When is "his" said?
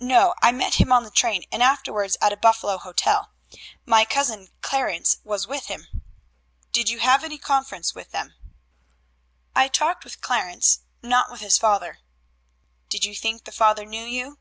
11.40-11.56